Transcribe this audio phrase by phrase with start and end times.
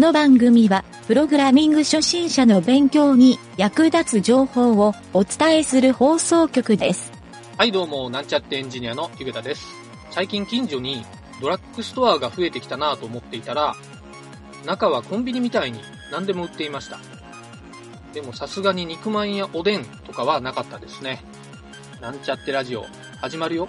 [0.00, 7.12] この番組は、プログラミング初心者の勉強に役立つ情報をお伝えする放送局です。
[7.58, 9.66] はい、どうも、なんちゃってエンジニアのゆげたです。
[10.10, 11.04] 最近近所に
[11.42, 13.76] ドラッグストアが増えてきたなと思っていたら、
[14.64, 16.98] 中はコンビニみたいに何でも売っていました。
[18.14, 21.22] でもさすがに肉まんやおでんとかはなかったですね。
[22.00, 22.86] なんちゃってラジオ、
[23.20, 23.68] 始まるよ。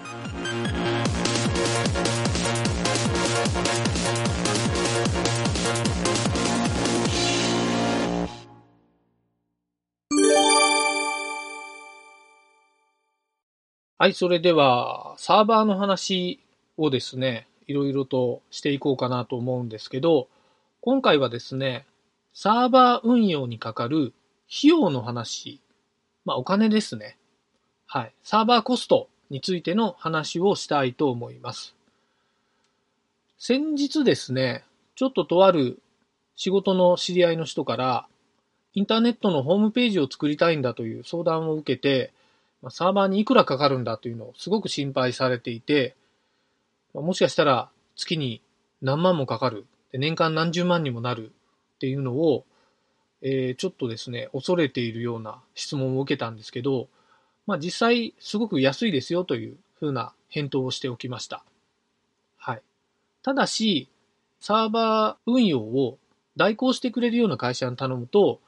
[14.02, 16.40] はい、それでは、サーバーの話
[16.76, 20.26] をですね、いろいろとしていこうかなと思うんですけど、
[20.80, 21.86] 今回はですね、
[22.34, 24.12] サーバー運用にかかる
[24.48, 25.60] 費用の話、
[26.24, 27.16] まあお金ですね。
[27.86, 28.12] はい。
[28.24, 31.76] サーバーコストについての話をしたいと思います。
[33.38, 34.64] 先日ですね、
[34.96, 35.78] ちょっととある
[36.34, 38.08] 仕事の知り合いの人から、
[38.74, 42.12] インターネットのホームページを作りたいんだという相談を受けて、
[42.62, 45.96] まサーバーにいくらかかるんだというのをすごく心配されていて、
[46.94, 48.40] まもしかしたら月に
[48.80, 51.32] 何万もかかる、で年間何十万にもなる
[51.76, 52.44] っていうのを、
[53.22, 56.88] えーちょっとですね、恐れているような質問を受けたんですけど、
[57.46, 61.44] まあ実際すごく安いですよというふうな返答をしておきました。
[62.38, 62.62] はい。
[63.22, 63.88] ただし、
[64.40, 65.98] サーバー運用を
[66.36, 68.40] 代行してくれるような会社に頼むと、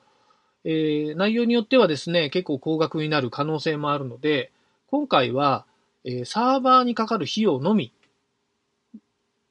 [0.65, 4.51] えー内容によってはですね、結構高額になる可能性もあるので、
[4.87, 5.67] 今回は、
[6.05, 7.93] えーサーバーにかかる費用のみ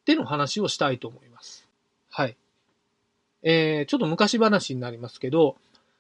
[0.06, 1.68] での話をしたいと思います。
[2.10, 2.36] はい。
[3.44, 5.56] えーちょっと昔話になりますけど、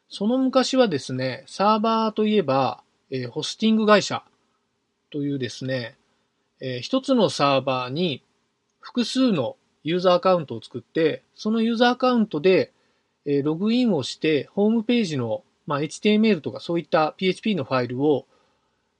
[0.09, 4.23] その昔はですね、サーバーといえば、えーホスティング会社
[5.11, 5.95] というですね、
[6.59, 8.23] えー一つのサーバーに
[8.81, 12.72] 複数のユーザーアカウントを作って、そのユーザーアカウントで、
[13.25, 18.25] えログインをして、ホームページの、まあ、HTML とかそういった PHP のファイルを、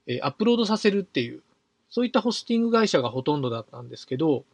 [0.07, 1.41] えアップロードさせるっていう、
[1.89, 4.45] そういったホスティング会社がほとんどだったんですけど、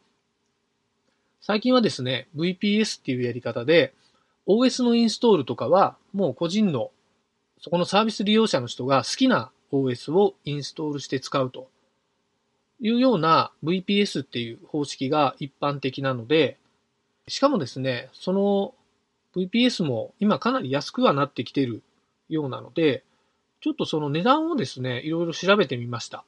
[1.41, 3.94] 最近はですね、VPS っていうやり方で、
[4.47, 6.91] OS のインストールとかは、もう個人の、
[7.62, 11.69] そこのサービス利用者の人が好きな OS をインストールして使うと。
[12.81, 16.57] いうような VPS っていう方式が一般的なので、
[17.28, 18.74] しかもですね、その
[19.47, 21.83] VPS も今かなり安くはなってきてる
[22.27, 23.03] ようなので、
[23.61, 26.23] ちょっとその値段をですね、いろいろ調べてみました。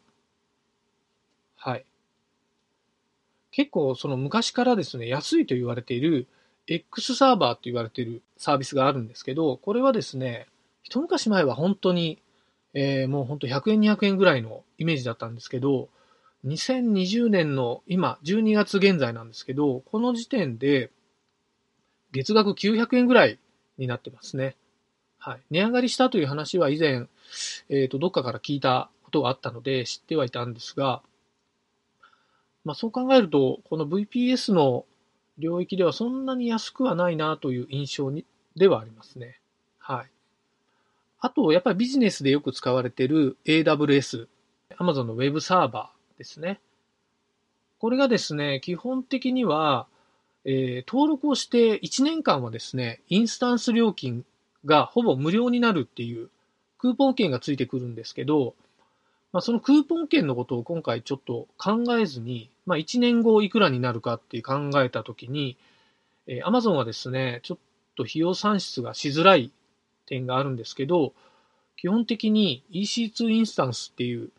[1.56, 1.86] はい。
[3.52, 6.28] 結構その昔からですね、安いと言われている
[6.68, 10.48] X サーバーと言われているサービスがあるんですけど、これはですね、
[10.84, 12.22] 一昔前は本当に、
[12.74, 15.90] えーもう本当100円200円ぐらいのイメージだったんですけど、
[16.46, 20.90] 2020年の今、12月現在なんですけど、この時点で
[22.12, 23.40] 月額900円ぐらい
[23.78, 24.56] になってますね。
[25.18, 25.42] はい。
[25.52, 27.08] 値上がりしたという話は以前、
[27.70, 31.02] えっ、と、どっかから聞いたことがあったので知ってはいたんですが、
[32.64, 34.86] まあそう考えると、この VPS の
[35.38, 39.40] 領域ではそんなに安くはないなという印象にではありますね。
[39.80, 40.12] はい。
[41.20, 44.28] あと、やっぱりビジネスでよく使われている AWS、
[44.78, 46.60] Amazon の Web サーバーですね。
[47.80, 49.88] これがですね、基本的には、
[50.46, 54.26] えー登録をして1年間はですね、インスタンス料金
[54.66, 56.30] がほぼ無料になるっていう
[56.78, 58.56] クーポン券がついてくるんですけど、
[59.32, 65.58] まあ、そのクーポン券のことを今回ちょっと考えずに、まあ、1年後いくらになるかって考えたときに、
[66.28, 67.58] えー Amazon はですね、ちょっ
[67.96, 69.52] と費用算出がしづらい
[70.06, 71.14] 点があるんですけど、
[71.78, 74.30] 基本的に EC2 インスタンスっていう、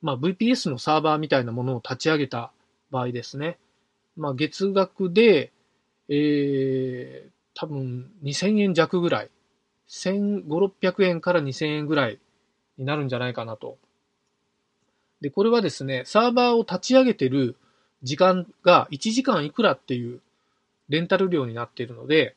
[0.00, 2.52] まあ、VPS のサーバーみたいなものを立ち上げた
[2.90, 3.58] 場合ですね、
[4.16, 5.52] まあ、月額で、
[6.08, 9.30] えー、多分2000円弱ぐらい、
[9.88, 12.18] 1500、600円から2000円ぐらい
[12.78, 13.78] になるんじゃないかなと。
[15.20, 17.56] で、これはですね、サーバーを立ち上げてる
[18.02, 20.20] 時間が1時間いくらっていう
[20.88, 22.36] レンタル料になっているので、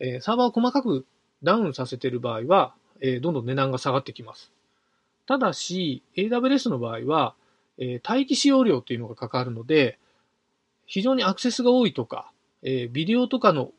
[0.00, 1.06] えーサーバーを細かく
[1.42, 4.52] ダウンさせている場合は、えーどんどん値段が下がってきます。
[5.26, 7.34] ただし、AWS の場合は、
[7.78, 9.98] えー待機使用料っていうのがかかるので、
[10.86, 12.30] 非常にアクセスが多いとか、
[12.62, 13.72] えービデオとかの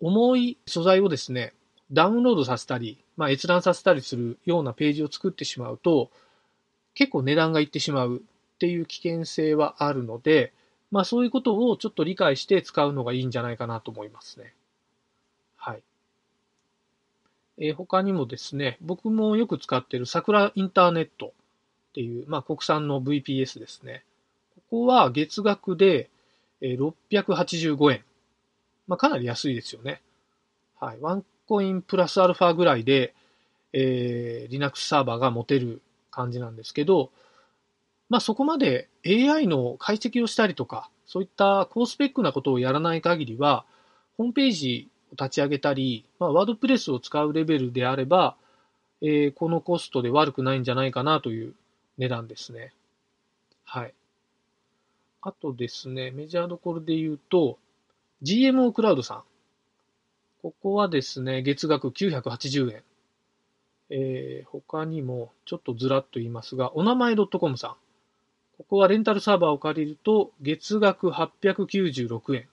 [0.00, 1.54] 重い素材をですね、
[1.90, 6.10] ダウンロードさせたり、まあ、閲覧させたりするようなページを作ってしまうと、
[6.94, 10.52] 結構値段がいってしまうっていう危険性はあるので、
[10.90, 14.54] まあそういうことをちょっと理解して使うのがいいんじゃないかなと思いますね。
[15.56, 15.82] はい。
[17.58, 21.26] えー他にもですね、僕もよく使っている桜インターネット
[21.90, 24.04] っていう、まあ国産の VPS ですね。
[24.54, 26.10] ここは月額で
[26.60, 28.04] えー685円。
[28.86, 30.00] まあかなり安いですよね。
[30.80, 30.98] はい。
[31.00, 33.14] ワンコインプラスアルファぐらいで、
[33.72, 37.10] えー、Linux サーバーが持てる感じなんですけど、
[38.08, 43.64] まあそこまで AI の解析をしたりとか、そういった高スペックなことをやらない限りは、
[44.16, 48.36] ホームページを立ち上げたり、まあ、ワードプレスを使うレベルであれば、
[49.00, 51.54] えー、このコストで悪くないんじゃないかなという
[51.98, 52.72] 値段ですね。
[53.64, 53.94] はい。
[55.28, 57.58] あとですね、メジャーどころで言うと、
[58.22, 59.22] GMO クラウドさん。
[60.40, 62.82] ここはですね、月額980円。
[63.90, 67.70] えー、他にも、ちょっとずらっと言いますが、お名前 .com さん。
[68.56, 72.48] ここはレンタルサーバーを借りると、月額896円。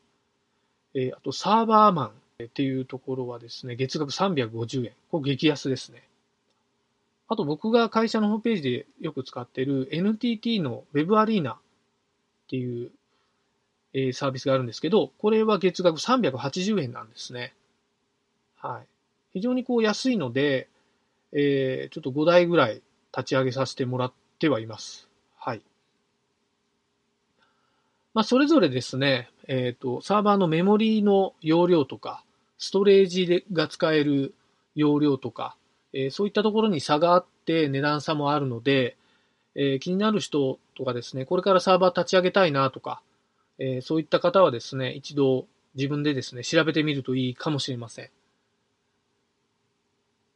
[0.95, 2.11] えー、あと、サーバーマン
[2.43, 4.91] っていうところはですね、月額350円。
[5.09, 6.09] これ激安ですね。
[7.27, 11.57] あと僕が会社のホームページでよく使っている NTT の Web アリーナ
[12.45, 12.91] っていう、
[13.93, 17.53] えー、サービスがあるんですけど、これは月額380円なんですね。
[18.57, 18.87] はい。
[19.33, 20.69] 非常にこう安いので、
[21.31, 22.81] えー、ちょっと5台ぐらい
[23.15, 25.09] 立ち上げさせてもらってはいます。
[25.37, 25.61] はい。
[28.13, 32.23] まあ、それぞれですね、えっ、ー、と、サーバーのメモリーの容量とか、
[32.57, 34.33] ストレージでが使える
[34.75, 35.57] 容量とか、
[35.93, 38.95] えー、そういったところに差があって値段差もあるので、
[39.55, 43.01] えー、気になる人とかですね、これからサーバー立ち上げたいなとか、
[43.57, 48.09] えー、そういった方はですね、一度自分でですね、調べてみるといいかもしれません。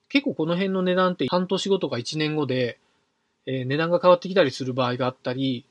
[0.07, 2.79] 結構この辺の値段って半年後とか1年後で、
[3.45, 5.65] えー、値段が変わってきたりする場合があったり、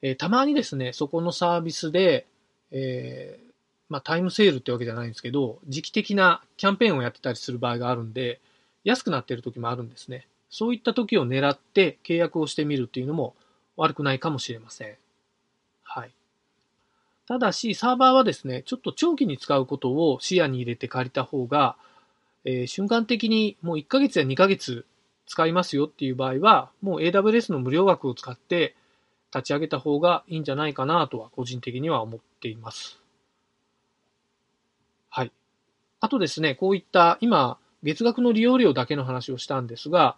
[0.00, 2.26] えー、たまにですね、そこのサービスで、
[2.70, 3.52] えー、
[3.88, 8.40] まあタイムセールってわけじゃないんですけど、時期的なキャンペーンをやってたりする場合があるんで、
[8.84, 10.26] 安くなってる時もあるんですね。
[10.50, 13.34] そういった時を狙って契約をしてみるっていうのも
[13.76, 14.96] 悪くないかもしれません。
[15.82, 16.12] はい。
[17.26, 21.76] ただし、サーバーはですね、ちょっと長期に使うことを視野に入れて借りた方が、
[22.44, 24.86] えー、瞬間的にもう1ヶ月や2ヶ月
[25.26, 28.74] 使いますよっていう場合は、もう AWS の無料枠を使って
[29.34, 32.98] 立ち上げた方がいいんじゃないかなとは個人的には思っています。
[35.10, 35.32] はい。
[36.00, 40.16] あとですね、こういった今、月額の利用料だけの話をしたんですが、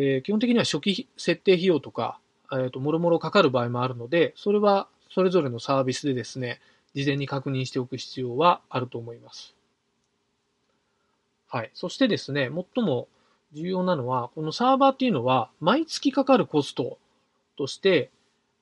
[0.00, 2.20] えー、基本的には初期設定費用とか、
[2.52, 6.60] えーと、もろもろかかる場合もあるので、それはそれぞれのサービスでですね、
[6.94, 9.56] 事前に確認しておく必要はあると思います。
[11.48, 11.70] はい。
[11.74, 13.08] そしてですね、最も
[13.52, 16.98] 重要なのは、このサーバーっていうのは、毎月かかるコスト
[17.56, 18.10] として、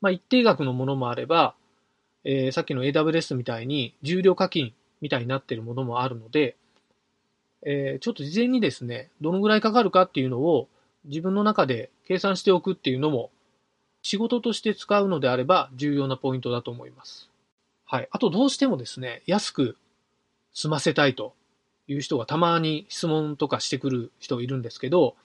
[0.00, 1.54] まあ、一定額のものもあれば、
[2.24, 4.72] えー、さっきの AWS みたいに、重量課金
[5.02, 6.56] みたいになっているものもあるので、
[7.62, 10.68] えー、ちょっと事前にですね、どのぐらいかかるかっていうのを
[11.06, 13.30] 自分の中で計算しておくっていうのも、
[14.02, 17.28] 仕事として使うのであれば重要なポイントだと思います。
[17.84, 18.08] はい。
[18.10, 19.76] あとどうしてもですね、安く
[20.52, 21.34] 済ませたいと
[21.88, 25.16] いう人がたまに質問とかしてくる人いるんですけど、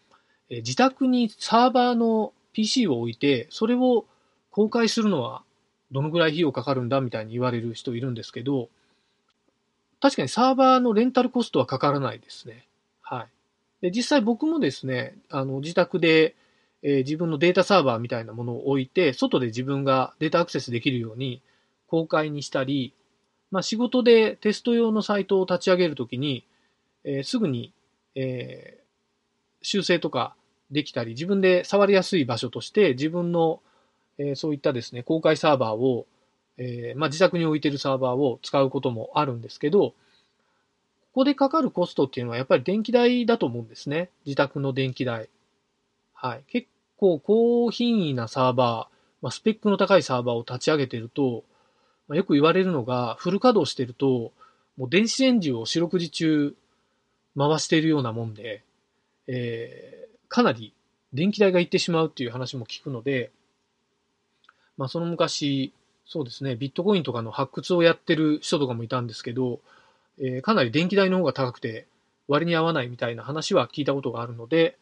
[0.50, 4.06] え自宅にサーバーの PC を置いて、それを
[4.52, 5.44] 公開するのは
[5.92, 8.70] どのぐらい費用かかるんだみたいに言われる人いるんですけど、
[10.00, 12.66] 確かにサーバーのレンタルコストはかからないですね。
[13.02, 13.28] はい。
[13.82, 16.36] で、実際僕もですね、あの、自宅で、
[16.84, 21.42] えー、自分のデータサーバーみたいなものを置いて、外で自分がデータアクセスできるように
[21.88, 22.94] 公開にしたり、
[23.52, 26.46] まあ、仕事でテスト用のサイトを立ち上げるときに、
[27.04, 27.74] えー、すぐに、
[28.16, 28.82] えー、
[29.62, 30.36] 修正とか
[30.72, 33.62] できたり、自分で触りやすい場所として自分の、
[34.18, 36.06] えー、そういったですね、公開サーバーを
[36.58, 39.94] えー、まあ、自宅に置いてるサーバーを使うこともあるんですけど、
[41.12, 44.10] ここでかかるコストっていうのはやっぱり電気代だと思うんですね。
[44.26, 45.28] 自宅の電気代。
[46.14, 46.44] はい。
[46.48, 51.44] 結構高品位なサーバー、まあ、スペックの高いサーバーを立ち上げてると、
[52.08, 54.32] まあ、よく言われるのが、フル稼働してると、
[54.78, 56.56] もう電子レンジを四六時中
[57.38, 58.64] 回しているようなもんで、
[59.28, 60.74] えー、かなり
[61.14, 63.32] 電気代がいってしまうっていう話も聞くので、
[64.78, 65.74] まあ、その昔、
[66.06, 69.60] そうですね、ビットコインとかの発掘をやってる人とかもいたんですけど、
[70.20, 71.88] えー、かなり電気代の方が高くて
[72.28, 74.78] 割に合わないみたいな話は聞いたことがあるので、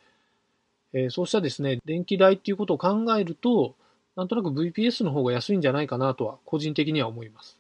[0.94, 3.76] えー、そうしたですね、電気代っていうことを考えると、
[4.16, 7.58] なんとなく VPS の方が安いんじゃないかなとは個人的には思います。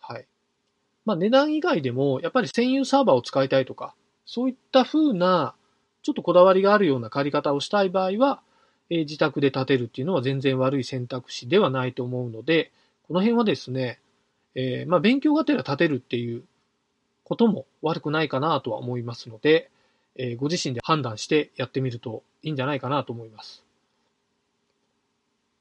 [0.00, 0.26] はい。
[1.04, 3.94] まあ値段以外でもやっぱり専用サーバーを使いたいとか、
[4.26, 5.54] そういった風な
[6.02, 8.42] ちょっとこだわりがあるような借り方をしたい場合は、
[8.90, 12.72] え自宅で建てるっていうのは全然悪い選択肢ではないと思うので、
[13.08, 14.00] この辺はですね、
[14.54, 16.44] えー、まあ、勉強がてら建てるっていう
[17.24, 19.70] ことも悪くないかなとは思いますので、
[20.16, 23.64] えー、ご自身で判断してやってみるといいんじゃないかなと思います。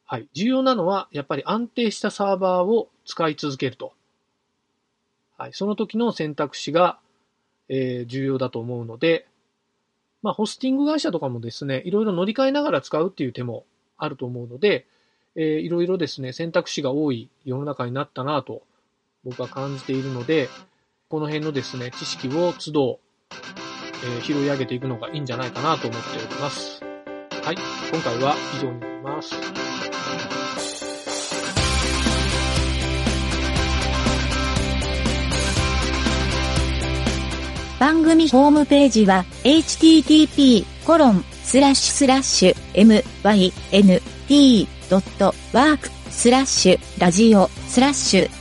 [0.05, 0.27] はい。
[0.33, 3.93] 重要なのは、やっぱり安定したサーバーを使い続けると。
[5.37, 5.53] はい。
[5.53, 6.99] その時の選択肢が、
[7.69, 9.25] えー重要だと思うので、
[10.21, 13.63] まあ、ホスティング会社とかもですね、いろいろ乗り換えながら使うっていう手も
[13.97, 14.85] あると思うので、
[15.35, 18.63] えーいろいろですね、選択肢が多い世の中になったなと
[19.23, 20.49] 僕は感じているので、
[21.09, 22.99] この辺のですね、知識を都度、
[24.03, 26.81] えー拾い上げていくのがいいんじゃないかなと思っております。
[27.43, 27.55] はい、
[27.91, 29.35] 今回は以上になります。
[37.79, 40.65] 番組ホームページは http://
[45.01, 48.40] mynt.work スラッシュラジオスラッシュ